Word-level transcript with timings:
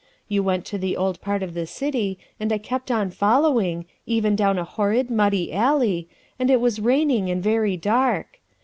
You 0.27 0.41
went 0.41 0.65
to 0.65 0.79
the 0.79 0.97
old 0.97 1.21
part 1.21 1.43
of 1.43 1.53
the 1.53 1.67
city 1.67 2.17
and 2.39 2.51
I 2.51 2.57
kept 2.57 2.89
on 2.89 3.11
following, 3.11 3.85
even 4.07 4.35
down 4.35 4.57
a 4.57 4.63
horrid, 4.63 5.11
muddy 5.11 5.53
alley, 5.53 6.09
and 6.39 6.49
it 6.49 6.59
was 6.59 6.79
raining 6.79 7.29
and 7.29 7.43
very 7.43 7.77
dark. 7.77 8.39